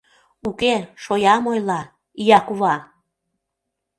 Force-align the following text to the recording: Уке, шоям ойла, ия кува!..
Уке, 0.47 0.75
шоям 1.03 1.43
ойла, 1.51 1.81
ия 2.21 2.39
кува!.. 2.47 2.75